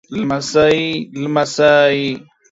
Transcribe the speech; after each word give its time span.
لمسۍ 0.17 0.79
او 1.05 1.07
لمسى 1.21 1.77